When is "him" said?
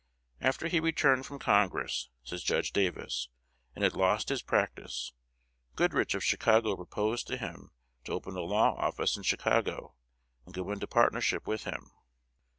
7.37-7.69, 11.65-11.91